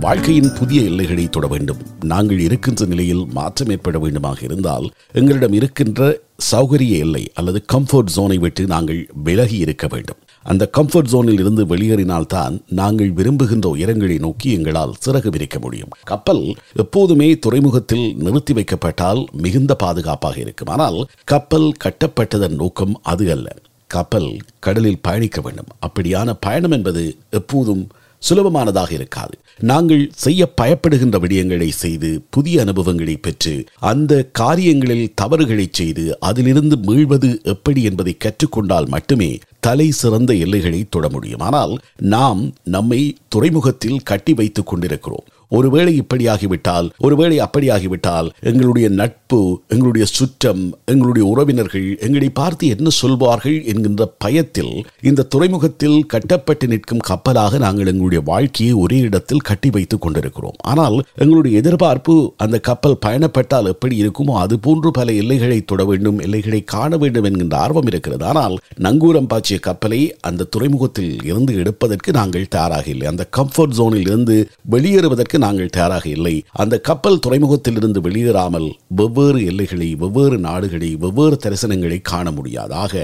வாழ்க்கையின் 0.00 0.52
புதிய 0.58 0.82
எல்லைகளை 0.82 1.28
தொட 1.28 1.46
வேண்டும். 1.46 1.80
நாங்கள் 2.04 2.38
இருக்கின்ற 2.38 2.86
நிலையில் 2.86 3.26
மாற்றம் 3.26 3.68
ஏற்பட 3.68 3.98
வேண்டுமாக 3.98 4.42
இருந்தால் 4.42 4.90
எங்களிடம் 5.12 5.52
இருக்கின்ற 5.52 6.20
சௌகரிய 6.52 6.98
எல்லை 6.98 7.30
அல்லது 7.34 7.64
கம்ஃபர்ட் 7.72 8.12
ஜோனை 8.16 8.38
விட்டு 8.38 8.66
நாங்கள் 8.66 9.10
விலகி 9.24 9.56
இருக்க 9.56 9.86
வேண்டும். 9.86 10.16
அந்த 10.42 10.70
கம்ஃபர்ட் 10.78 11.10
ஜோனில் 11.12 11.40
இருந்து 11.40 11.64
வெளியேறினால்தான் 11.64 12.60
நாங்கள் 12.68 13.10
விரும்புகின்ற 13.10 13.76
உயரங்களை 13.76 14.18
நோக்கி 14.18 14.52
எங்களால் 14.52 14.94
சிறகு 15.06 15.28
விரிக்க 15.28 15.58
முடியும். 15.58 15.88
கப்பல் 16.04 16.56
எப்போதுமே 16.74 17.38
துறைமுகத்தில் 17.38 18.16
நிறுத்தி 18.16 18.52
வைக்கப்பட்டால் 18.52 19.24
மிகுந்த 19.32 19.74
பாதுகாப்பாக 19.74 20.40
இருக்கும். 20.40 20.68
ஆனால் 20.68 21.08
கப்பல் 21.24 21.72
கட்டப்பட்டதன் 21.84 22.54
நோக்கம் 22.54 23.00
அது 23.02 23.30
அல்ல. 23.30 23.56
கப்பல் 23.86 24.36
கடலில் 24.60 25.00
பயணிக்க 25.00 25.40
வேண்டும். 25.40 25.66
அப்படியான 25.86 26.34
பயணம் 26.40 26.70
என்பது 26.70 27.16
எப்போதும் 27.30 27.88
சுலபமானதாக 28.28 28.92
இருக்காது. 28.92 29.34
நாங்கள் 29.60 30.10
செய்ய 30.14 30.52
பயப்படுகின்ற 30.60 31.16
விடயங்களை 31.24 31.68
செய்து 31.68 32.22
புதிய 32.30 32.60
அனுபவங்களை 32.60 33.16
பெற்று 33.16 33.64
அந்த 33.78 34.22
காரியங்களில் 34.32 35.12
தவறுகளை 35.14 35.68
செய்து 35.72 36.20
அதிலிருந்து 36.20 36.76
மீழ்வது 36.76 37.30
எப்படி 37.42 37.82
என்பதை 37.82 38.16
கற்றுக்கொண்டால் 38.18 38.86
மட்டுமே 38.86 39.38
தலை 39.60 39.90
சிறந்த 39.90 40.34
எல்லைகளை 40.34 40.86
தொட 40.90 41.08
முடியும். 41.08 41.40
ஆனால் 41.40 41.78
நாம் 41.96 42.54
நம்மை 42.62 43.16
துறைமுகத்தில் 43.28 44.02
கட்டி 44.02 44.34
வைத்துக் 44.34 44.66
கொண்டிருக்கிறோம். 44.66 45.26
ஒருவேளை 45.58 45.92
இப்படியாகிவிட்டால் 46.02 46.88
ஒருவேளை 46.98 47.36
அப்படியாகிவிட்டால் 47.46 48.28
எங்களுடைய 48.50 48.88
நட்பு 49.00 49.40
எங்களுடைய 49.72 50.04
சுற்றம் 50.16 50.62
எங்களுடைய 50.92 51.24
உறவினர்கள் 51.32 51.88
எங்களை 52.06 52.28
பார்த்து 52.40 52.70
என்ன 52.74 52.88
சொல்வார்கள் 53.00 53.58
என்கின்ற 53.72 54.04
பயத்தில் 54.24 54.72
இந்த 55.10 55.26
துறைமுகத்தில் 55.32 55.98
கட்டப்பட்டு 56.12 56.66
நிற்கும் 56.72 57.04
கப்பலாக 57.10 57.58
நாங்கள் 57.58 57.90
எங்களுடைய 57.92 58.20
வாழ்க்கையை 58.30 58.74
ஒரே 58.84 58.98
இடத்தில் 59.08 59.46
கட்டி 59.48 59.70
வைத்துக் 59.70 60.04
கொண்டிருக்கிறோம். 60.04 60.58
ஆனால் 60.70 60.96
எங்களுடைய 61.22 61.54
எதிர்பார்ப்பு 61.62 62.14
அந்த 62.44 62.56
கப்பல் 62.68 63.00
பயணப்பட்டால் 63.06 63.70
எப்படி 63.72 63.96
இருக்குமோ 64.02 64.34
அது 64.44 64.54
போன்று 64.66 64.90
பல 64.90 65.12
எல்லைகளை 65.22 65.58
தொட 65.64 65.84
வேண்டும் 65.84 66.18
எல்லைகளை 66.26 66.60
காண 66.74 66.96
வேண்டும் 66.96 67.28
என்கின்ற 67.30 67.56
ஆர்வம் 67.56 67.90
இருக்கிறது. 67.92 68.24
ஆனால் 68.24 68.56
நங்கூரம் 68.86 69.30
பாய்ச்சிய 69.32 69.58
கப்பலை 69.68 70.00
அந்த 70.30 70.48
துறைமுகத்தில் 70.56 71.12
இருந்து 71.30 71.54
எடுப்பதற்கு 71.62 72.10
நாங்கள் 72.12 72.50
தயாராக 72.56 72.86
இல்லை. 72.94 73.06
அந்த 73.12 73.26
கம்ஃபர்ட் 73.38 73.76
ஜோனில் 73.78 74.08
இருந்து 74.10 74.36
வெளியேறுவதற்கு 74.74 75.38
நாங்கள் 75.44 75.74
தயாராக 75.76 76.06
இல்லை. 76.16 76.34
அந்த 76.62 76.74
கப்பல் 76.88 77.22
துறைமுகத்தில் 77.24 77.78
இருந்து 77.80 78.00
வெளியேறாமல் 78.06 78.68
வெவ்வேறு 79.00 79.40
எல்லைகளை 79.50 79.88
வெவ்வேறு 80.02 80.38
நாடுகளை 80.48 80.90
வெவ்வேறு 81.04 81.36
தரிசனங்களை 81.44 81.98
காண 82.10 82.26
முடியாது 82.30 82.74
ஆக 82.84 82.94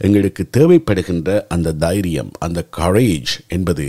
எங்களுக்கு 0.00 0.42
தேவைப்படுகின்ற 0.56 1.28
அந்த 1.48 1.74
தைரியம் 1.84 2.30
அந்த 2.38 2.60
கரேஜ் 2.76 3.32
என்பது 3.48 3.86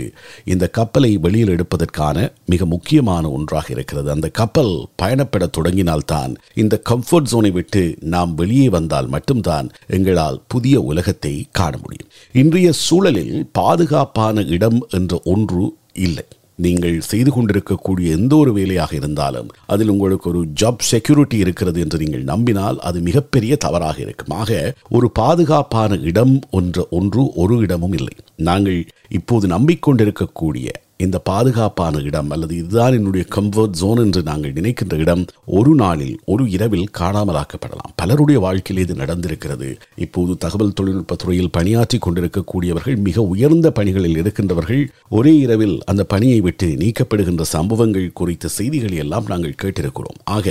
இந்த 0.52 0.64
கப்பலை 0.78 1.12
வெளியில் 1.24 1.52
எடுப்பதற்கான 1.54 2.16
மிக 2.46 2.66
முக்கியமான 2.74 3.24
ஒன்றாக 3.30 3.66
இருக்கிறது. 3.70 4.08
அந்த 4.10 4.28
கப்பல் 4.40 4.72
பயணப்பட 5.02 5.46
தொடங்கினால்தான் 5.58 6.32
இந்த 6.62 6.80
கம்ஃபர்ட் 6.90 7.30
ஜோனை 7.32 7.52
விட்டு 7.52 7.82
நாம் 8.14 8.32
வெளியே 8.34 8.68
வந்தால் 8.76 9.10
மட்டும்தான் 9.14 9.68
எங்களால் 9.96 10.40
புதிய 10.48 10.76
உலகத்தை 10.90 11.34
காண 11.60 11.72
முடியும். 11.82 12.10
இன்றைய 12.34 12.70
சூழலில் 12.84 13.36
பாதுகாப்பான 13.52 14.44
இடம் 14.56 14.80
என்ற 14.90 15.20
ஒன்று 15.24 15.64
இல்லை. 16.08 16.26
நீங்கள் 16.66 16.96
செய்து 17.10 17.30
கொண்டிருக்கக்கூடிய 17.32 18.16
எந்த 18.18 18.32
ஒரு 18.36 18.52
வேலையாக 18.58 18.92
இருந்தாலும் 19.00 19.48
அதில் 19.72 19.92
உங்களுக்கு 19.94 20.28
ஒரு 20.32 20.42
ஜாப் 20.60 20.86
செக்யூரிட்டி 20.90 21.36
இருக்கிறது 21.44 21.80
என்று 21.80 22.00
நீங்கள் 22.02 22.28
நம்பினால் 22.32 22.78
அது 22.88 23.00
மிகப்பெரிய 23.08 23.56
தவறாக 23.56 23.98
இருக்கும். 24.06 24.34
ஆக 24.40 24.50
ஒரு 24.90 25.08
பாதுகாப்பான 25.20 25.98
இடம் 26.10 26.36
என்ற 26.60 26.86
ஒன்று 26.90 27.24
ஒரு 27.42 27.56
இடமும் 27.66 27.96
இல்லை. 28.00 28.14
நாங்கள் 28.50 28.78
இப்போது 29.18 29.46
நம்பிக்கொண்டிருக்கக்கூடிய 29.56 30.68
இந்த 30.96 31.18
பாதுகாப்பான 31.28 32.00
இடம் 32.08 32.30
அல்லது 32.30 32.54
இதுதான் 32.56 32.96
என்னுடைய 32.96 33.24
கம்ஃபர்ட் 33.34 33.78
ஜோன் 33.80 34.00
என்று 34.04 34.20
நாங்கள் 34.22 34.56
நினைக்கின்ற 34.58 34.96
இடம் 34.96 35.22
ஒரு 35.58 35.72
நாளில் 35.74 36.16
ஒரு 36.32 36.44
இரவில் 36.56 36.90
காணாமலாக்கப்படலாம். 36.98 37.89
பலருடைய 38.00 38.38
வாழ்க்கையில் 38.44 38.82
இது 38.84 38.94
நடந்திருக்கிறது. 39.02 39.68
இப்போது 40.04 40.32
தகவல் 40.44 40.76
தொழில்நுட்ப 40.80 41.16
துறையில் 41.22 41.52
பணியாற்றி 41.56 41.98
கொண்டிருக்கக்கூடியவர்கள் 41.98 42.98
மிக 43.06 43.24
உயர்ந்த 43.32 43.70
பணிகளில் 43.78 44.18
இருக்கின்றவர்கள் 44.22 44.82
ஒரே 45.18 45.34
இரவில் 45.44 45.76
அந்த 45.90 46.02
பணியை 46.04 46.40
விட்டு 46.40 46.68
நீக்கப்படுகின்ற 46.82 47.44
சம்பவங்கள் 47.56 48.06
குறித்த 48.20 48.48
செய்திகளை 48.58 48.96
எல்லாம் 49.04 49.28
நாங்கள் 49.32 49.58
கேட்டிருக்கிறோம். 49.62 50.18
ஆக 50.36 50.46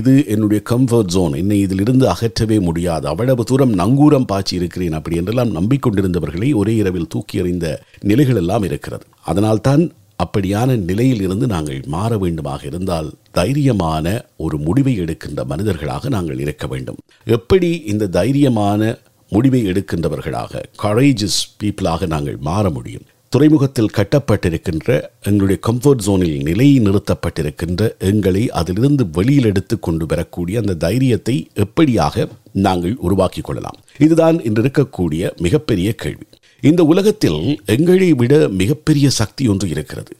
இது 0.00 0.14
என்னுடைய 0.34 0.62
கம்ஃபர்ட் 0.70 1.12
ஜோன் 1.14 1.34
என்னை 1.40 1.58
இதிலிருந்து 1.60 2.06
அகற்றவே 2.14 2.58
முடியாது. 2.68 3.08
அவ்வளவு 3.12 3.44
தூரம் 3.44 3.74
நங்கூரம் 3.82 4.28
பாய்ச்சி 4.32 4.54
இருக்கிறேன் 4.60 4.98
அப்படி 4.98 5.16
என்றெல்லாம் 5.16 5.54
நம்பிக்கொண்டிருந்தவர்களை 5.58 6.50
ஒரே 6.62 6.74
இரவில் 6.82 7.10
தூக்கி 7.14 7.38
எறிந்த 7.42 7.66
நிலைகள் 8.10 8.40
எல்லாம் 8.42 8.66
இருக்கிறது. 8.70 9.04
அதனால்தான் 9.30 9.82
அப்படியான 10.24 10.76
நிலையில் 10.88 11.20
இருந்து 11.20 11.46
நாங்கள் 11.46 11.80
மாற 11.86 12.16
வேண்டுமாக 12.16 12.64
இருந்தால் 12.64 13.08
தைரியமான 13.38 14.06
ஒரு 14.36 14.58
முடிவை 14.58 14.96
எடுக்கின்ற 14.96 15.44
மனிதர்களாக 15.44 16.08
நாங்கள் 16.08 16.38
இருக்க 16.38 16.66
வேண்டும். 16.66 17.00
எப்படி 17.38 17.70
இந்த 17.92 18.10
தைரியமான 18.18 18.98
முடிவை 19.28 19.62
எடுக்கின்றவர்களாக 19.66 20.62
கரேஜஸ் 20.82 21.40
பீப்புளாக 21.60 22.06
நாங்கள் 22.06 22.38
மாற 22.48 22.70
முடியும்? 22.70 23.06
துறைமுகத்தில் 23.32 23.94
கட்டப்பட்டிருக்கின்ற 23.96 24.88
எங்களுடைய 25.22 25.58
கம்ஃபர்ட் 25.66 26.02
ஜோனில் 26.06 26.42
நிலை 26.42 26.80
நிறுத்தப்பட்டிருக்கின்ற 26.80 27.82
எங்களை 28.10 28.50
அதிலிருந்து 28.50 29.04
வெளியில் 29.08 29.44
எடுத்து 29.44 29.78
கொண்டு 29.78 30.06
வரக்கூடிய 30.06 30.60
அந்த 30.60 30.74
தைரியத்தை 30.74 31.36
எப்படியாக 31.64 32.26
நாங்கள் 32.66 32.94
உருவாக்கிக் 32.96 33.44
கொள்ளலாம்? 33.44 33.78
இதுதான் 33.98 34.44
இன்று 34.44 34.62
இருக்கக்கூடிய 34.62 35.32
மிகப்பெரிய 35.36 35.94
கேள்வி. 35.94 36.26
இந்த 36.68 36.84
உலகத்தில் 36.84 37.60
எங்களை 37.66 38.12
விட 38.12 38.48
மிகப்பெரிய 38.48 39.10
சக்தி 39.10 39.48
ஒன்று 39.48 39.68
இருக்கிறது. 39.68 40.12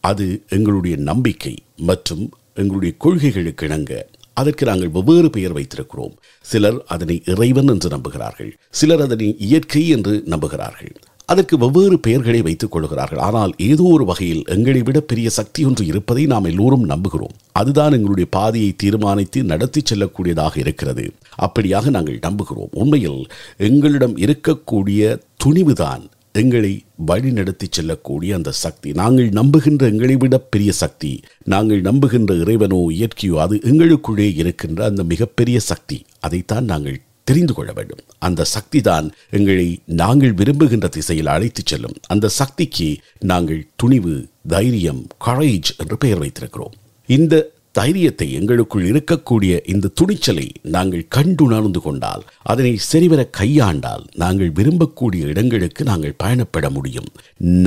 அது 0.00 0.42
எங்களுடைய 0.48 0.96
நம்பிக்கை 0.96 1.52
மற்றும் 1.76 2.24
எங்களுடைய 2.54 2.94
கொள்கைகளுக்கு 2.98 3.66
இணங்க 3.66 4.08
அதற்கு 4.34 4.66
நாங்கள் 4.66 4.88
வெவ்வேறு 4.88 5.30
பெயர் 5.30 5.54
வைத்திருக்கிறோம். 5.56 6.14
சிலர் 6.40 6.84
அதனை 6.86 7.22
இறைவன் 7.26 7.68
என்று 7.68 7.88
நம்புகிறார்கள். 7.88 8.50
சிலர் 8.70 9.00
அதனை 9.00 9.36
இயற்கை 9.38 9.88
என்று 9.88 10.22
நம்புகிறார்கள். 10.26 10.94
அதற்கு 11.28 11.58
வெவ்வேறு 11.58 11.96
பெயர்களை 11.98 12.40
வைத்துக் 12.42 12.70
கொள்கிறார்கள் 12.70 13.18
ஆனால் 13.18 13.52
ஏதோ 13.56 13.82
ஒரு 13.82 14.04
வகையில் 14.04 14.42
எங்களை 14.46 14.82
விட 14.82 15.00
பெரிய 15.00 15.28
சக்தி 15.30 15.64
ஒன்று 15.64 15.86
இருப்பதை 15.86 16.26
நாம் 16.26 16.44
எல்லோரும் 16.44 16.84
நம்புகிறோம். 16.88 17.32
அதுதான் 17.52 17.92
எங்களுடைய 17.92 18.30
பாதையை 18.30 18.72
தீர்மானித்து 18.76 19.44
நடத்தி 19.44 19.82
செல்லக்கூடியதாக 19.82 20.58
இருக்கிறது. 20.58 21.04
அப்படியாக 21.46 21.90
நாங்கள் 21.90 22.18
நம்புகிறோம். 22.18 22.70
உண்மையில் 22.72 23.26
எங்களிடம் 23.56 24.16
இருக்கக்கூடிய 24.16 25.18
துணிவுதான் 25.44 26.04
எங்களை 26.32 26.72
வழிநடத்தி 27.06 27.66
செல்லக்கூடிய 27.70 28.34
அந்த 28.34 28.50
சக்தி. 28.50 28.92
நாங்கள் 28.92 29.28
நம்புகின்ற 29.28 29.86
எங்களை 29.86 30.16
விட 30.16 30.38
பெரிய 30.38 30.72
சக்தி 30.72 31.12
நாங்கள் 31.44 31.80
நம்புகின்ற 31.80 32.34
இறைவனோ 32.34 32.80
இயற்கையோ 32.98 33.36
அது 33.46 33.56
எங்களுக்குள்ளே 33.72 34.28
இருக்கின்ற 34.36 34.84
அந்த 34.84 35.04
மிகப்பெரிய 35.04 35.58
சக்தி. 35.70 36.04
அதைத்தான் 36.20 36.64
நாங்கள் 36.64 36.98
தெரிந்து 37.28 37.54
கொள்ள 37.54 37.70
வேண்டும். 37.78 38.04
அந்த 38.28 38.48
சக்தி 38.54 38.80
தான் 38.88 39.06
எங்களை 39.38 39.68
நாங்கள் 40.02 40.34
விரும்புகின்ற 40.40 40.88
திசையில் 40.88 41.32
அழைத்துச் 41.34 41.70
செல்லும். 41.72 41.98
அந்த 42.14 42.32
சக்திக்கு 42.40 42.88
நாங்கள் 43.32 43.60
துணிவு 43.76 44.14
தைரியம் 44.54 45.02
கரேஜ் 45.26 45.70
என்று 45.82 45.98
பெயர் 46.04 46.22
வைத்திருக்கிறோம். 46.22 46.74
இந்த 47.08 47.34
தைரியத்தை 47.78 48.26
எங்களுக்குள் 48.32 48.84
இருக்கக்கூடிய 48.90 49.54
இந்த 49.72 49.90
துணிச்சலை 49.94 50.44
நாங்கள் 50.74 51.02
கண்டுணர்ந்து 51.16 51.80
கொண்டால் 51.80 52.22
அதனை 52.42 52.70
சரிவர 52.90 53.20
கையாண்டால் 53.38 54.04
நாங்கள் 54.14 54.52
விரும்பக்கூடிய 54.58 55.22
இடங்களுக்கு 55.32 55.84
நாங்கள் 55.84 56.18
பயணப்பட 56.24 56.70
முடியும். 56.70 57.10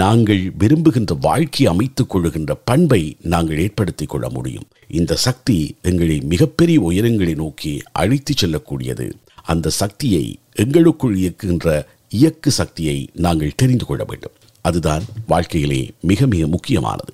நாங்கள் 0.01 0.43
விரும்புகின்ற 0.57 1.15
வாழ்க்கை 1.27 1.65
அமைத்துக் 1.65 2.09
கொள்ளுகின்ற 2.09 2.53
பண்பை 2.69 3.01
நாங்கள் 3.33 3.61
ஏற்படுத்தி 3.65 4.05
கொள்ள 4.05 4.29
முடியும். 4.29 4.67
இந்த 4.99 5.15
சக்தி 5.27 5.57
எங்களை 5.81 6.19
மிகப்பெரிய 6.33 6.79
உயரங்களை 6.81 7.35
நோக்கி 7.35 7.73
அழைத்து 8.01 8.33
செல்லக்கூடியது. 8.33 9.07
அந்த 9.53 9.69
சக்தியை 9.81 10.25
எங்களுக்குள் 10.63 11.15
இயக்குகின்ற 11.23 11.67
இயக்கு 12.09 12.51
சக்தியை 12.51 12.97
நாங்கள் 13.25 13.57
தெரிந்து 13.61 13.85
கொள்ள 13.85 14.03
வேண்டும். 14.07 14.35
அதுதான் 14.67 15.03
வாழ்க்கையிலே 15.27 15.81
மிக 16.01 16.27
மிக 16.33 16.47
முக்கியமானது. 16.47 17.13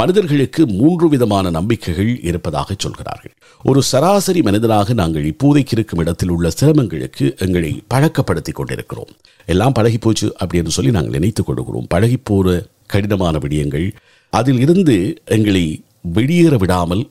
மனிதர்களுக்கு 0.00 0.62
மூன்று 0.80 1.06
விதமான 1.08 1.46
நம்பிக்கைகள் 1.50 2.10
இருப்பதாக 2.22 2.74
சொல்கிறார்கள். 2.78 3.32
ஒரு 3.62 3.80
சராசரி 3.82 4.42
மனிதனாக 4.42 4.94
நாங்கள் 5.00 5.26
இப்போதைக்கு 5.30 5.74
இருக்கும் 5.76 6.02
இடத்தில் 6.04 6.32
உள்ள 6.34 6.48
சிரமங்களுக்கு 6.50 7.26
எங்களை 7.46 7.72
பழக்கப்படுத்திக் 7.88 8.58
கொண்டிருக்கிறோம். 8.60 9.12
எல்லாம் 9.46 9.76
பழகி 9.78 9.98
போச்சு 9.98 10.28
அப்படின்னு 10.44 10.76
சொல்லி 10.76 10.90
நாங்கள் 10.90 11.16
நினைத்துக் 11.18 11.46
கொள்கிறோம். 11.46 11.90
பழகி 11.94 12.18
போற 12.30 12.46
கடினமான 12.86 13.38
விடயங்கள் 13.38 13.88
அதில் 14.32 14.60
இருந்து 14.64 14.96
எங்களை 15.36 15.64
வெளியேற 16.16 16.56
விடாமல் 16.56 17.04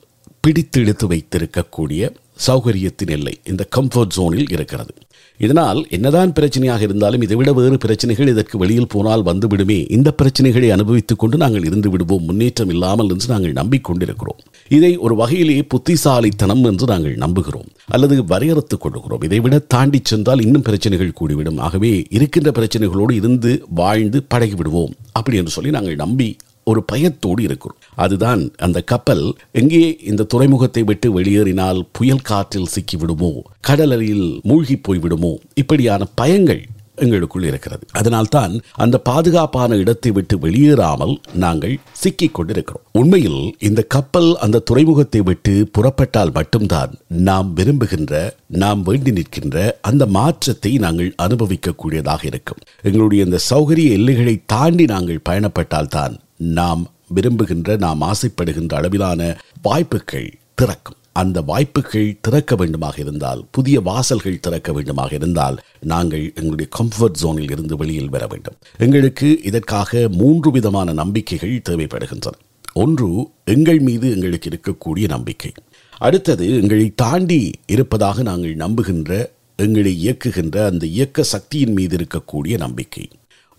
பிடித்தெடுத்து 0.44 1.06
வைத்திருக்கக்கூடிய 1.12 2.02
சௌகரியத்தின் 2.46 3.10
எல்லை 3.10 3.38
இந்த 3.44 3.68
கம்ஃபர்ட் 3.76 4.14
ஜோனில் 4.16 4.52
இருக்கிறது. 4.52 4.94
இதனால் 5.38 5.86
என்னதான் 5.90 6.32
பிரச்சனையாக 6.32 6.80
இருந்தாலும் 6.80 7.22
இதை 7.22 7.36
விட 7.36 7.52
வேறு 7.52 7.78
பிரச்சனைகள் 7.78 8.28
இதற்கு 8.28 8.58
வெளியில் 8.58 8.86
போனால் 8.86 9.22
வந்துவிடுமே. 9.22 9.90
இந்த 9.90 10.14
பிரச்சனைகளை 10.22 10.68
அனுபவித்துக் 10.70 11.18
கொண்டு 11.18 11.36
நாங்கள் 11.36 11.64
இருந்து 11.64 11.90
விடுவோம். 11.90 12.24
முன்னேற்றம் 12.24 12.68
இல்லாமல் 12.68 13.08
என்று 13.08 13.28
நாங்கள் 13.28 13.52
நம்பிக்கொண்டிருக்கிறோம். 13.52 14.40
இதை 14.68 14.96
ஒரு 14.96 15.14
வகையிலேயே 15.14 15.62
புத்திசாலித்தனம் 15.62 16.64
என்று 16.64 16.86
நாங்கள் 16.86 17.16
நம்புகிறோம். 17.16 17.68
அல்லது 17.86 18.24
வரையறுத்துக் 18.24 18.80
கொள்கிறோம். 18.80 19.22
இதை 19.22 19.40
விட 19.40 19.58
தாண்டி 19.58 20.00
சென்றால் 20.04 20.42
இன்னும் 20.42 20.62
பிரச்சனைகள் 20.62 21.16
கூடிவிடும். 21.20 21.60
ஆகவே 21.60 22.04
இருக்கின்ற 22.10 22.50
பிரச்சனைகளோடு 22.50 23.12
இருந்து 23.12 23.64
வாழ்ந்து 23.68 24.26
பழகிவிடுவோம். 24.34 24.92
அப்படி 25.12 25.36
என்று 25.36 25.50
சொல்லி 25.50 25.70
நாங்கள் 25.70 25.94
நம்பி 25.94 26.36
ஒரு 26.64 26.82
பயத்தோடு 26.82 27.42
இருக்கிறோம். 27.42 27.78
அதுதான் 27.94 28.52
அந்த 28.56 28.80
கப்பல். 28.80 29.34
எங்கே 29.52 29.96
இந்த 30.02 30.22
துறைமுகத்தை 30.22 30.82
விட்டு 30.82 31.12
வெளியேறினால் 31.12 31.86
புயல் 31.92 32.22
காற்றில் 32.22 32.72
சிக்கிவிடுமோ? 32.74 33.42
கடல் 33.60 33.90
கடலில் 33.92 34.40
மூழ்கி 34.42 34.80
போய்விடுமோ? 34.88 35.36
இப்படியான 35.54 36.06
பயங்கள் 36.20 36.62
எங்களுக்குள் 36.96 37.42
இருக்கிறது. 37.42 37.86
அதனால்தான் 37.90 38.60
அந்த 38.72 38.98
பாதுகாப்பான 38.98 39.76
இடத்தை 39.76 40.10
விட்டு 40.10 40.38
வெளியேறாமல் 40.38 41.20
நாங்கள் 41.32 41.78
சிக்கிக் 41.92 42.34
கொண்டிருக்கிறோம். 42.34 42.84
உண்மையில் 42.92 43.54
இந்த 43.58 43.82
கப்பல் 43.82 44.36
அந்த 44.36 44.58
துறைமுகத்தை 44.58 45.20
விட்டு 45.20 45.68
புறப்பட்டால் 45.72 46.32
மட்டும்தான் 46.32 46.92
நாம் 47.08 47.54
விரும்புகின்ற 47.54 48.36
நாம் 48.46 48.82
வேண்டி 48.82 49.10
நிற்கின்ற 49.10 49.78
அந்த 49.80 50.06
மாற்றத்தை 50.06 50.78
நாங்கள் 50.78 51.14
அனுபவிக்கக்கூடியதாக 51.22 52.24
இருக்கும். 52.24 52.58
எங்களுடைய 52.82 53.24
இந்த 53.24 53.38
சௌகரிய 53.50 53.90
எல்லைகளை 53.90 54.42
தாண்டி 54.46 54.84
நாங்கள் 54.84 55.24
பயணப்பட்டால் 55.30 55.86
தான் 55.86 56.18
நாம் 56.36 56.86
விரும்புகின்ற 57.12 57.76
நாம் 57.76 58.02
ஆசைப்படுகின்ற 58.02 58.74
அளவிலான 58.74 59.36
வாய்ப்புகள் 59.62 60.38
திறக்கும். 60.54 60.96
அந்த 61.12 61.38
வாய்ப்புகள் 61.40 62.18
திறக்க 62.20 62.56
வேண்டுமாக 62.56 62.98
இருந்தால் 62.98 63.40
புதிய 63.50 63.80
வாசல்கள் 63.80 64.40
திறக்க 64.40 64.72
வேண்டுமாக 64.72 65.12
இருந்தால் 65.12 65.56
நாங்கள் 65.80 66.32
எங்களுடைய 66.34 66.70
கம்ஃபர்ட் 66.78 67.18
ஜோனில் 67.22 67.50
இருந்து 67.50 67.76
வெளியில் 67.76 68.08
வர 68.08 68.26
வேண்டும். 68.26 68.56
எங்களுக்கு 68.78 69.40
இதற்காக 69.42 70.08
மூன்று 70.10 70.50
விதமான 70.50 70.92
நம்பிக்கைகள் 70.92 71.62
தேவைப்படுகின்றன. 71.68 72.38
ஒன்று 72.74 73.08
எங்கள் 73.44 73.78
மீது 73.78 74.10
எங்களுக்கு 74.10 74.50
இருக்கக்கூடிய 74.50 75.08
நம்பிக்கை. 75.08 75.52
அடுத்தது 75.98 76.60
எங்களை 76.60 76.92
தாண்டி 76.94 77.50
இருப்பதாக 77.66 78.22
நாங்கள் 78.22 78.54
நம்புகின்ற 78.54 79.32
எங்களை 79.56 79.92
இயக்குகின்ற 80.06 80.64
அந்த 80.66 80.86
இயக்க 80.86 81.22
சக்தியின் 81.22 81.72
மீது 81.72 81.96
இருக்கக்கூடிய 81.96 82.56
நம்பிக்கை. 82.56 83.08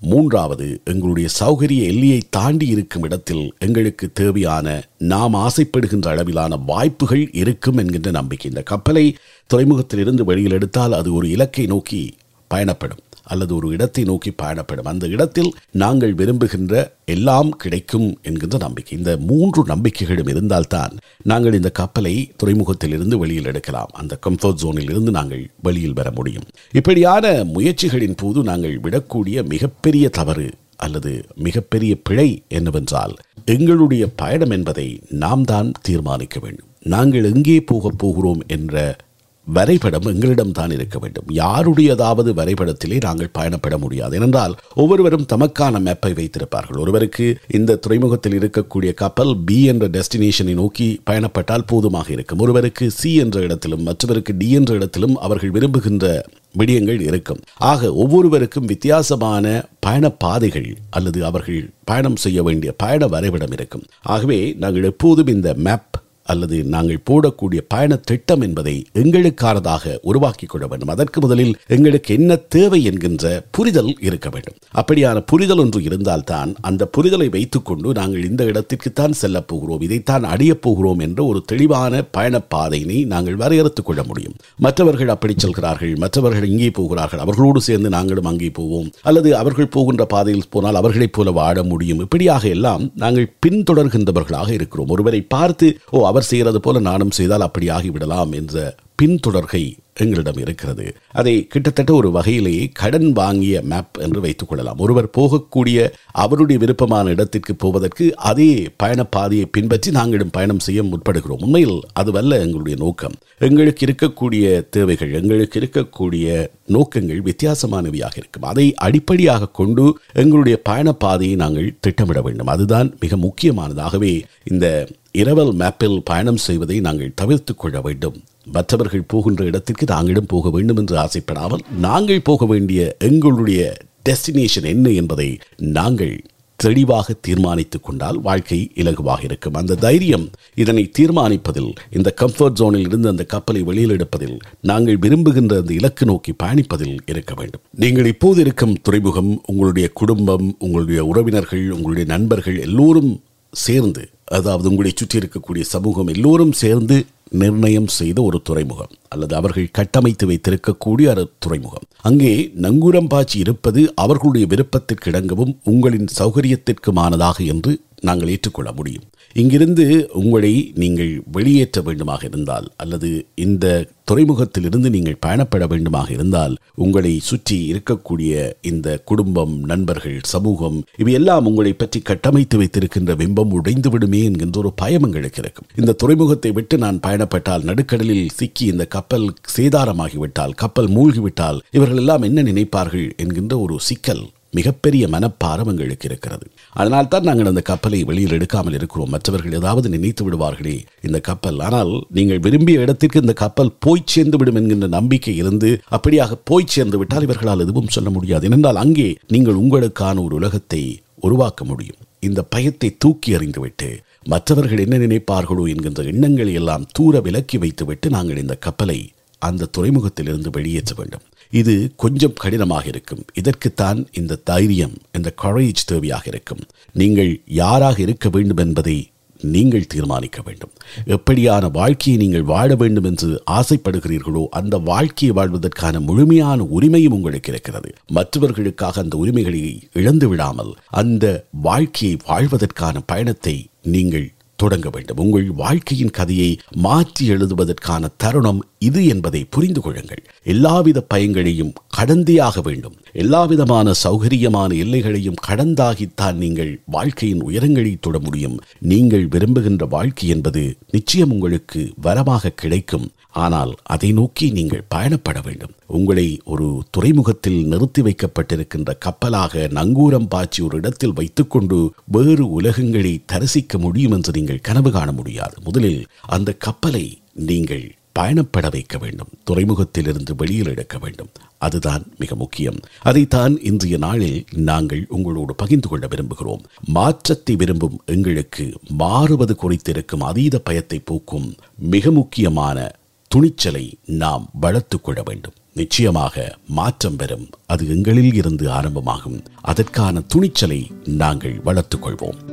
மூன்றாவது 0.06 0.66
எங்களுடைய 0.84 1.28
சௌகரிய 1.40 1.84
எல்லையை 1.92 2.20
தாண்டி 2.30 2.68
இருக்கும் 2.68 3.04
இடத்தில் 3.04 3.44
எங்களுக்கு 3.60 4.06
தேவையான 4.14 4.68
நாம் 4.98 5.34
ஆசைப்படுகின்ற 5.34 6.08
அளவிலான 6.08 6.56
வாய்ப்புகள் 6.56 7.24
இருக்கும் 7.42 7.78
என்கின்ற 7.78 8.12
நம்பிக்கை. 8.12 8.52
இந்த 8.52 8.64
கப்பலை 8.64 9.06
துறைமுகத்திலிருந்து 9.54 10.26
வெளியில் 10.30 10.58
எடுத்தால் 10.60 10.98
அது 11.00 11.10
ஒரு 11.14 11.30
இலக்கை 11.30 11.66
நோக்கி 11.66 12.02
பயணப்படும். 12.48 13.03
அல்லது 13.24 13.56
ஒரு 13.56 13.68
இடத்தை 13.76 14.04
நோக்கி 14.04 14.32
பயணப்படும். 14.32 14.86
அந்த 14.86 15.08
இடத்தில் 15.08 15.52
நாங்கள் 15.84 16.14
விரும்புகின்ற 16.14 16.74
எல்லாம் 17.06 17.52
கிடைக்கும் 17.64 18.10
என்கின்ற 18.22 18.58
நம்பிக்கை. 18.58 18.98
இந்த 18.98 19.18
மூன்று 19.30 19.64
நம்பிக்கைகளும் 19.66 20.32
இருந்தால்தான் 20.34 20.94
நாங்கள் 21.24 21.54
இந்த 21.54 21.70
கப்பலை 21.82 22.16
துறைமுகத்திலிருந்து 22.44 23.18
வெளியில் 23.18 23.50
எடுக்கலாம். 23.54 23.94
அந்த 23.94 24.20
கம்ஃபர்ட் 24.28 24.62
ஜோனில் 24.64 24.92
இருந்து 24.94 25.12
நாங்கள் 25.12 25.44
வெளியில் 25.62 25.94
வர 25.94 26.12
முடியும். 26.12 26.48
இப்படியான 26.72 27.34
முயற்சிகளின் 27.56 28.20
போது 28.24 28.44
நாங்கள் 28.44 28.78
விடக்கூடிய 28.80 29.48
மிகப்பெரிய 29.54 30.10
தவறு 30.10 30.50
அல்லது 30.76 31.12
மிகப்பெரிய 31.36 31.94
பிழை 32.08 32.30
என்னவென்றால் 32.48 33.14
எங்களுடைய 33.46 34.04
பயணம் 34.22 34.50
என்பதை 34.50 34.88
நாம் 35.24 35.44
தான் 35.44 35.72
தீர்மானிக்க 35.82 36.38
வேண்டும். 36.40 36.70
நாங்கள் 36.94 37.24
எங்கே 37.24 37.58
போகப் 37.62 37.98
போகிறோம் 37.98 38.42
என்ற 38.48 38.96
வரைபடம் 39.46 40.06
எங்களிடம் 40.06 40.52
தான் 40.52 40.70
இருக்க 40.70 41.00
வேண்டும். 41.00 41.26
யாருடையதாவது 41.34 42.34
வரைபடத்திலே 42.34 43.02
நாங்கள் 43.02 43.32
பயணப்பட 43.38 43.78
முடியாது. 43.78 44.16
ஏனென்றால் 44.16 44.56
ஒவ்வொருவரும் 44.76 45.26
தமக்கான 45.34 45.80
மேப்பை 45.80 46.14
வைத்திருப்பார்கள். 46.14 46.80
ஒருவருக்கு 46.80 47.38
இந்த 47.48 47.76
துறைமுகத்தில் 47.76 48.40
இருக்கக்கூடிய 48.40 48.94
கப்பல் 48.94 49.38
பி 49.38 49.64
என்ற 49.64 49.88
டெஸ்டினேஷனை 49.88 50.54
நோக்கி 50.54 51.02
பயணப்பட்டால் 51.10 51.68
போதுமாக 51.72 52.10
இருக்கும். 52.10 52.40
ஒருவருக்கு 52.40 52.92
சி 52.92 53.16
என்ற 53.16 53.40
இடத்திலும் 53.40 53.84
மற்றவருக்கு 53.84 54.38
டி 54.38 54.52
என்ற 54.52 54.74
இடத்திலும் 54.74 55.18
அவர்கள் 55.18 55.52
விரும்புகின்ற 55.52 56.26
விடயங்கள் 56.58 57.02
இருக்கும். 57.02 57.40
ஆக 57.58 57.94
ஒவ்வொருவருக்கும் 57.94 58.66
வித்தியாசமான 58.66 59.66
பயண 59.80 60.10
பாதைகள் 60.10 60.78
அல்லது 60.90 61.26
அவர்கள் 61.26 61.70
பயணம் 61.84 62.16
செய்ய 62.16 62.44
வேண்டிய 62.44 62.74
பயண 62.78 63.08
வரைபடம் 63.08 63.52
இருக்கும். 63.52 63.84
ஆகவே 64.02 64.54
நாங்கள் 64.60 64.84
எப்போதும் 64.84 65.28
இந்த 65.28 65.54
மேப் 65.54 66.02
அல்லது 66.24 66.64
நாங்கள் 66.64 67.04
போடக்கூடிய 67.10 67.60
பயண 67.68 67.96
திட்டம் 67.96 68.42
என்பதை 68.42 68.86
எங்களுக்கானதாக 68.94 69.98
உருவாக்கி 70.02 70.46
கொள்ள 70.46 70.68
வேண்டும். 70.68 70.88
அதற்கு 70.88 71.20
முதலில் 71.20 71.56
எங்களுக்கு 71.68 72.14
என்ன 72.14 72.36
தேவை 72.36 72.84
என்கின்ற 72.84 73.46
புரிதல் 73.52 73.98
இருக்க 74.02 74.30
வேண்டும். 74.30 74.56
அப்படியான 74.76 75.24
புரிதல் 75.26 75.58
ஒன்று 75.58 75.84
இருந்தால்தான் 75.84 76.56
அந்த 76.62 76.90
புரிதலை 76.98 77.30
வைத்துக்கொண்டு 77.30 77.92
நாங்கள் 77.94 78.30
இந்த 78.30 78.44
இடத்திற்குத்தான் 78.44 79.12
செல்லப் 79.12 79.48
போகிறோம். 79.48 79.82
இதைத்தான் 79.82 80.24
அடையப் 80.24 80.62
போகிறோம் 80.62 81.00
என்ற 81.00 81.24
ஒரு 81.24 81.42
தெளிவான 81.46 82.04
பயணப்பாதையினை 82.18 83.06
நாங்கள் 83.06 83.36
வரையறுத்துக் 83.36 83.86
கொள்ள 83.86 84.04
முடியும். 84.04 84.34
மற்றவர்கள் 84.58 85.08
அப்படி 85.08 85.34
செல்கிறார்கள் 85.38 85.96
மற்றவர்கள் 85.96 86.50
இங்கே 86.50 86.70
போகிறார்கள் 86.70 87.20
அவர்களோடு 87.20 87.62
சேர்ந்து 87.62 87.90
நாங்களும் 87.90 88.26
அங்கே 88.26 88.50
போவோம். 88.50 88.92
அல்லது 89.02 89.38
அவர்கள் 89.38 89.68
போகின்ற 89.68 90.06
பாதையில் 90.06 90.50
போனால் 90.50 90.76
அவர்களைப் 90.76 91.14
போல 91.14 91.32
வாழ 91.32 91.64
முடியும். 91.64 92.00
இப்படியாக 92.00 92.48
எல்லாம் 92.48 92.92
நாங்கள் 92.96 93.34
பின்தொடர்கின்றவர்களாக 93.48 94.50
இருக்கிறோம். 94.50 94.88
ஒருவரை 94.88 95.22
பார்த்து 95.22 95.80
ஓ 95.92 96.12
அவர் 96.14 96.28
செய்கிறது 96.28 96.60
போல 96.60 96.80
நானும் 96.82 97.14
செய்தால் 97.14 97.46
அப்படி 97.46 97.68
ஆகிவிடலாம் 97.70 98.32
என்ற 98.34 98.56
பின்தொடர்கை 99.02 99.62
எங்களிடம் 99.96 100.38
இருக்கிறது. 100.38 100.96
அதை 101.12 101.48
கிட்டத்தட்ட 101.48 101.94
ஒரு 101.94 102.12
வகையிலேயே 102.12 102.70
கடன் 102.74 103.12
வாங்கிய 103.12 103.62
மேப் 103.62 103.98
என்று 104.00 104.22
வைத்துக் 104.22 104.50
கொள்ளலாம். 104.50 104.78
ஒருவர் 104.78 105.10
போகக்கூடிய 105.18 105.92
அவருடைய 106.12 106.60
விருப்பமான 106.60 107.10
இடத்திற்கு 107.10 107.56
போவதற்கு 107.56 108.16
அதே 108.16 108.70
பயணப்பாதையை 108.84 109.46
பின்பற்றி 109.52 109.92
நாங்களும் 109.92 110.30
பயணம் 110.30 110.60
செய்ய 110.60 110.84
முற்படுகிறோம். 110.84 111.44
உண்மையில் 111.44 111.82
அதுவல்ல 111.94 112.40
எங்களுடைய 112.40 112.78
நோக்கம். 112.78 113.14
எங்களுக்கு 113.40 113.86
இருக்கக்கூடிய 113.86 114.70
தேவைகள் 114.70 115.14
எங்களுக்கு 115.14 115.60
இருக்கக்கூடிய 115.60 116.48
நோக்கங்கள் 116.66 117.22
வித்தியாசமானவையாக 117.22 118.18
இருக்கும். 118.18 118.44
அதை 118.44 118.74
அடிப்படையாக 118.74 119.48
கொண்டு 119.48 120.00
எங்களுடைய 120.14 120.62
பயணப்பாதையை 120.70 121.36
நாங்கள் 121.36 121.76
திட்டமிட 121.80 122.22
வேண்டும். 122.22 122.48
அதுதான் 122.48 122.98
மிக 123.00 123.18
முக்கியமானதாகவே 123.18 124.22
இந்த 124.44 124.88
இரவல் 125.12 125.54
மேப்பில் 125.54 126.02
பயணம் 126.04 126.38
செய்வதை 126.38 126.80
நாங்கள் 126.80 127.12
தவிர்த்து 127.16 127.56
கொள்ள 127.56 127.82
வேண்டும். 127.82 128.22
மற்றவர்கள் 128.48 129.08
போகின்ற 129.08 129.46
இடத்திற்கு 129.46 129.86
நாங்களும் 129.86 130.26
போக 130.26 130.50
வேண்டும் 130.50 130.78
என்று 130.78 130.98
ஆசைப்படாமல் 130.98 131.66
நாங்கள் 131.80 132.22
போக 132.22 132.46
வேண்டிய 132.46 132.96
எங்களுடைய 133.00 133.74
டெஸ்டினேஷன் 134.10 134.66
என்ன 134.66 134.90
என்பதை 134.90 135.40
நாங்கள் 135.58 136.24
தெளிவாக 136.60 137.14
தீர்மானித்துக் 137.14 137.84
கொண்டால் 137.84 138.22
வாழ்க்கை 138.22 138.72
இலகுவாக 138.76 139.24
இருக்கும். 139.24 139.54
அந்த 139.54 139.76
தைரியம் 139.76 140.30
இதனை 140.56 140.92
தீர்மானிப்பதில் 141.00 141.74
இந்த 141.90 142.14
கம்ஃபர்ட் 142.22 142.58
ஜோனில் 142.60 142.88
இருந்து 142.88 143.10
அந்த 143.10 143.24
கப்பலை 143.24 143.62
வெளியில் 143.62 143.90
எடுப்பதில் 143.90 144.38
நாங்கள் 144.62 144.98
விரும்புகின்ற 144.98 145.58
அந்த 145.58 145.74
இலக்கு 145.74 146.06
நோக்கி 146.06 146.34
பயணிப்பதில் 146.44 146.98
இருக்க 147.06 147.34
வேண்டும். 147.34 147.62
நீங்கள் 147.72 148.06
இப்போது 148.06 148.42
இருக்கும் 148.42 148.82
துறைமுகம் 148.82 149.42
உங்களுடைய 149.46 149.90
குடும்பம் 149.94 150.56
உங்களுடைய 150.60 151.06
உறவினர்கள் 151.06 151.70
உங்களுடைய 151.70 152.08
நண்பர்கள் 152.12 152.60
எல்லோரும் 152.60 153.22
சேர்ந்து 153.54 154.10
அதாவது 154.26 154.70
உங்களை 154.70 154.92
சுற்றி 154.96 155.20
இருக்கக்கூடிய 155.20 155.62
சமூகம் 155.62 156.08
எல்லோரும் 156.08 156.52
சேர்ந்து 156.52 157.06
நிர்ணயம் 157.32 157.88
செய்த 157.88 158.22
ஒரு 158.22 158.40
துறைமுகம் 158.44 158.94
அல்லது 159.08 159.36
அவர்கள் 159.36 159.72
கட்டமைத்து 159.72 160.26
வைத்திருக்கக்கூடிய 160.28 161.08
ஒரு 161.12 161.24
துறைமுகம். 161.40 161.88
அங்கே 162.02 162.34
நங்கூரம் 162.62 163.08
பாய்ச்சி 163.08 163.38
இருப்பது 163.40 163.94
அவர்களுடைய 163.96 164.48
விருப்பத்திற்கு 164.50 165.10
இணங்கவும் 165.12 165.56
உங்களின் 165.64 166.10
சௌகரியத்திற்குமானதாக 166.20 167.40
என்று 167.46 167.74
நாங்கள் 168.02 168.28
ஏற்றுக்கொள்ள 168.28 168.72
முடியும். 168.72 169.08
இங்கிருந்து 169.36 169.86
உங்களை 170.14 170.52
நீங்கள் 170.74 171.14
வெளியேற்ற 171.32 171.82
வேண்டுமாக 171.82 172.24
இருந்தால் 172.30 172.68
அல்லது 172.76 173.10
இந்த 173.36 173.66
துறைமுகத்திலிருந்து 174.10 174.90
நீங்கள் 174.90 175.20
பயணப்பட 175.26 175.64
வேண்டுமாக 175.68 176.10
இருந்தால் 176.12 176.54
உங்களை 176.76 177.14
சுற்றி 177.20 177.58
இருக்கக்கூடிய 177.72 178.34
இந்த 178.62 178.98
குடும்பம் 179.04 179.54
நண்பர்கள் 179.66 180.18
சமூகம் 180.24 180.78
இவையெல்லாம் 180.98 181.46
உங்களை 181.46 181.74
பற்றி 181.74 182.00
கட்டமைத்து 182.02 182.58
வைத்திருக்கின்ற 182.58 183.14
பிம்பம் 183.16 183.54
உடைந்து 183.54 183.90
விடுமே 183.90 184.22
என்கின்ற 184.24 184.60
ஒரு 184.60 184.72
பயம் 184.74 185.04
எங்களுக்கு 185.04 185.42
இருக்கும் 185.42 185.70
இந்த 185.76 185.92
துறைமுகத்தை 185.94 186.52
விட்டு 186.52 186.78
நான் 186.78 187.00
பயணப்பட்டால் 187.14 187.66
நடுக்கடலில் 187.70 188.30
சிக்கி 188.38 188.66
இந்த 188.74 188.84
கப்பல் 188.94 189.26
சேதாரமாகிவிட்டால் 189.56 190.54
கப்பல் 190.62 190.94
மூழ்கிவிட்டால் 190.96 191.60
இவர்கள் 191.78 192.00
எல்லாம் 192.04 192.24
என்ன 192.28 192.44
நினைப்பார்கள் 192.52 193.10
என்கின்ற 193.24 193.54
ஒரு 193.66 193.76
சிக்கல் 193.90 194.24
மிகப்பெரிய 194.58 195.04
மனப்பாரம் 195.14 195.70
எங்களுக்கு 195.72 196.06
இருக்கிறது. 196.10 196.46
அதனால் 196.80 197.10
தான் 197.14 197.26
நாங்கள் 197.28 197.50
அந்த 197.52 197.62
கப்பலை 197.70 198.00
வெளியில் 198.10 198.36
எடுக்காமல் 198.38 198.76
இருக்கிறோம். 198.80 199.12
மற்றவர்கள் 199.14 199.58
ஏதாவது 199.60 199.88
நினைத்து 199.96 200.24
விடுவார்களே 200.26 200.76
இந்த 201.08 201.20
கப்பல் 201.30 201.60
ஆனால் 201.68 201.94
நீங்கள் 202.18 202.44
விரும்பிய 202.46 202.84
இடத்திற்கு 202.86 203.24
இந்த 203.24 203.36
கப்பல் 203.44 203.74
போய் 203.86 204.10
சேர்ந்து 204.14 204.40
விடும் 204.42 204.60
என்கின்ற 204.62 204.90
நம்பிக்கை 204.98 205.36
இருந்து 205.42 205.72
அப்படியாக 205.98 206.38
போய் 206.52 206.72
சேர்ந்து 206.76 207.00
விட்டால் 207.02 207.28
இவர்களால் 207.28 207.66
எதுவும் 207.66 207.94
சொல்ல 207.98 208.10
முடியாது. 208.10 208.48
ஏனென்றால் 208.52 208.82
அங்கே 208.86 209.10
நீங்கள் 209.36 209.62
உங்களுக்கான 209.64 210.24
ஒரு 210.28 210.36
உலகத்தை 210.42 210.84
உருவாக்க 211.28 211.64
முடியும். 211.64 212.02
இந்த 212.30 212.42
பயத்தை 212.54 212.90
தூக்கி 212.98 213.32
அறிந்துவிட்டு 213.38 213.90
மற்றவர்கள் 214.24 214.84
என்ன 214.86 214.98
நினைப்பார்களோ 214.98 215.64
என்கின்ற 215.74 216.04
எண்ணங்களை 216.12 216.54
எல்லாம் 216.54 216.88
தூர 216.92 217.22
விலக்கி 217.22 217.58
வைத்துவிட்டு 217.58 218.10
நாங்கள் 218.10 218.42
இந்த 218.44 218.56
கப்பலை 218.66 219.00
அந்த 219.42 219.70
துறைமுகத்திலிருந்து 219.78 220.50
வெளியேற்ற 220.50 220.94
வேண்டும். 220.98 221.24
இது 221.54 221.74
கொஞ்சம் 221.96 222.38
கடினமாக 222.44 222.86
இருக்கும். 222.88 223.24
இதற்குத்தான் 223.34 224.00
இந்த 224.20 224.40
தைரியம் 224.50 224.96
இந்த 225.18 225.30
கரேஜ் 225.42 225.82
தேவையாக 225.92 226.26
இருக்கும். 226.28 226.64
நீங்கள் 227.02 227.32
யாராக 227.62 227.98
இருக்க 228.02 228.30
வேண்டும் 228.30 228.62
என்பதை 228.66 228.98
நீங்கள் 229.44 229.88
தீர்மானிக்க 229.88 230.42
வேண்டும். 230.42 230.72
எப்படியான 231.08 231.72
வாழ்க்கையை 231.72 232.22
நீங்கள் 232.22 232.44
வாழ 232.44 232.76
வேண்டும் 232.76 233.04
என்று 233.04 233.44
ஆசைப்படுகிறீர்களோ 233.52 234.46
அந்த 234.50 234.78
வாழ்க்கையை 234.78 235.36
வாழ்வதற்கான 235.36 236.00
முழுமையான 236.00 236.64
உரிமையும் 236.64 237.14
உங்களுக்கு 237.14 237.52
இருக்கிறது. 237.52 237.94
மற்றவர்களுக்காக 238.08 239.02
அந்த 239.02 239.18
உரிமைகளை 239.18 239.90
இழந்து 239.94 240.28
விடாமல் 240.28 240.76
அந்த 240.90 241.46
வாழ்க்கையை 241.52 242.18
வாழ்வதற்கான 242.26 243.00
பயணத்தை 243.06 243.70
நீங்கள் 243.82 244.32
தொடங்க 244.56 244.90
வேண்டும். 244.90 245.18
உங்கள் 245.18 245.52
வாழ்க்கையின் 245.52 246.12
கதையை 246.12 246.60
மாற்றி 246.76 247.30
எழுதுவதற்கான 247.30 248.10
தருணம் 248.18 248.66
இது 248.80 249.06
என்பதை 249.06 249.44
புரிந்து 249.44 249.82
கொள்ளுங்கள். 249.82 250.24
எல்லாவித 250.44 251.02
பயங்களையும் 251.02 251.74
கடந்தியாக 252.04 252.62
வேண்டும். 252.62 252.96
எல்லாவிதமான 253.14 253.92
சௌகரியமான 254.04 254.70
எல்லைகளையும் 254.76 255.42
கடந்தாகித்தான் 255.48 256.34
நீங்கள் 256.34 256.82
வாழ்க்கையின் 256.86 257.44
உயரங்களை 257.44 257.96
தொட 258.00 258.20
முடியும். 258.20 258.60
நீங்கள் 258.80 259.28
விரும்புகின்ற 259.28 259.86
வாழ்க்கை 259.86 260.28
என்பது 260.28 260.78
நிச்சயம் 260.92 261.32
உங்களுக்கு 261.32 261.94
வரமாக 262.02 262.50
கிடைக்கும். 262.50 263.12
ஆனால் 263.30 263.76
அதை 263.84 264.12
நோக்கி 264.12 264.50
நீங்கள் 264.52 264.84
பயணப்பட 264.96 265.38
வேண்டும். 265.46 265.72
உங்களை 265.88 266.42
ஒரு 266.46 266.84
துறைமுகத்தில் 266.92 267.66
நிறுத்தி 267.66 268.02
வைக்கப்பட்டிருக்கின்ற 268.02 268.98
கப்பலாக 268.98 269.68
நங்கூரம் 269.74 270.28
பாய்ச்சி 270.28 270.64
ஒரு 270.64 270.78
இடத்தில் 270.78 271.14
வைத்துக்கொண்டு 271.14 271.94
வேறு 272.06 272.62
உலகங்களை 272.62 273.22
தரிசிக்க 273.26 273.78
முடியும் 273.78 274.12
என்று 274.12 274.32
நீங்கள் 274.32 274.62
கனவு 274.62 274.92
காண 274.92 275.12
முடியாது. 275.12 275.56
முதலில் 275.64 276.06
அந்த 276.22 276.54
கப்பலை 276.54 277.18
நீங்கள் 277.34 277.96
பயணப்பட 278.20 278.72
வைக்க 278.72 278.98
வேண்டும். 278.98 279.28
துறைமுகத்திலிருந்து 279.44 280.36
வெளியில் 280.36 280.68
எடுக்க 280.68 280.98
வேண்டும். 280.98 281.30
அதுதான் 281.58 282.06
மிக 282.18 282.36
முக்கியம். 282.36 282.80
அதைத்தான் 283.02 283.62
இன்றைய 283.62 283.98
நாளில் 283.98 284.46
நாங்கள் 284.54 285.06
உங்களோடு 285.10 285.56
பகிர்ந்து 285.56 285.88
கொள்ள 285.88 286.08
விரும்புகிறோம். 286.08 286.64
மாற்றத்தை 286.86 287.56
விரும்பும் 287.56 288.02
எங்களுக்கு 288.06 288.74
மாறுவது 288.88 289.56
குறித்திருக்கும் 289.62 290.20
அதீத 290.20 290.60
பயத்தை 290.60 291.00
போக்கும் 291.00 291.56
மிக 291.78 292.12
முக்கியமான 292.12 292.92
துணிச்சலை 293.28 293.98
நாம் 294.06 294.50
வளர்த்து 294.54 295.02
கொள்ள 295.02 295.22
வேண்டும். 295.26 295.54
நிச்சயமாக 295.74 296.58
மாற்றம் 296.68 297.16
பெறும். 297.16 297.50
அது 297.66 297.90
எங்களில் 297.90 298.34
இருந்து 298.34 298.72
ஆரம்பமாகும். 298.72 299.44
அதற்கான 299.62 300.20
துணிச்சலை 300.20 300.92
நாங்கள் 301.06 301.62
வளர்த்துக் 301.64 302.08
கொள்வோம். 302.08 302.53